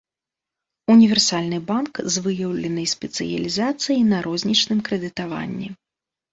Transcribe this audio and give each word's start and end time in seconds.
Універсальны 0.93 1.59
банк, 1.67 1.93
з 2.15 2.25
выяўленай 2.29 2.87
спецыялізацыяй 2.95 4.01
на 4.11 4.25
рознічным 4.31 4.85
крэдытаванні. 4.91 5.75